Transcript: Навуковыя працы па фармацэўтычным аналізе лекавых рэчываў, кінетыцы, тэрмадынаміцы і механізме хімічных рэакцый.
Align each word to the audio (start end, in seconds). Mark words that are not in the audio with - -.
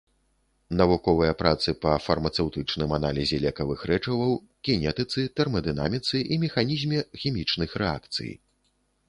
Навуковыя 0.77 1.33
працы 1.41 1.73
па 1.83 1.91
фармацэўтычным 2.05 2.95
аналізе 2.97 3.37
лекавых 3.45 3.83
рэчываў, 3.93 4.33
кінетыцы, 4.69 5.27
тэрмадынаміцы 5.41 6.25
і 6.33 6.41
механізме 6.47 6.99
хімічных 7.27 7.69
рэакцый. 7.85 8.31